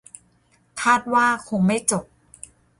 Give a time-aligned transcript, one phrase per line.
[0.81, 2.05] คาดว่าคงไม่จบ-'